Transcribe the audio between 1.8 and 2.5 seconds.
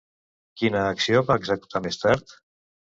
més tard?